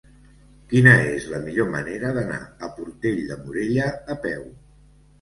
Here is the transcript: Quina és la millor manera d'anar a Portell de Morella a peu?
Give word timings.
Quina 0.71 0.93
és 1.09 1.27
la 1.33 1.41
millor 1.43 1.69
manera 1.77 2.15
d'anar 2.17 2.41
a 2.47 2.73
Portell 2.81 3.23
de 3.31 3.41
Morella 3.45 3.89
a 4.19 4.23
peu? 4.29 4.47